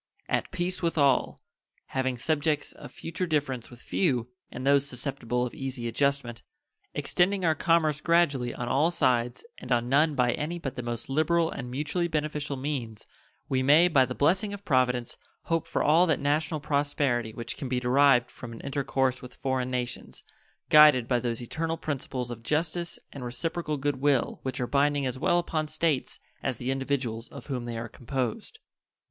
[0.27, 1.41] At peace with all;
[1.89, 6.41] having subjects of future difference with few, and those susceptible of easy adjustment;
[6.95, 11.07] extending our commerce gradually on all sides and on none by any but the most
[11.07, 13.05] liberal and mutually beneficial means,
[13.47, 17.69] we may, by the blessing of Providence, hope for all that national prosperity which can
[17.69, 20.23] be derived from an intercourse with foreign nations,
[20.71, 25.19] guided by those eternal principles of justice and reciprocal good will which are binding as
[25.19, 28.57] well upon States as the individuals of whom they are composed.